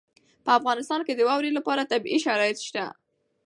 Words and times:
په 0.45 0.51
افغانستان 0.59 1.01
کې 1.07 1.13
د 1.15 1.21
واورې 1.27 1.51
لپاره 1.57 1.89
طبیعي 1.91 2.19
شرایط 2.25 2.57
شته. 2.67 2.85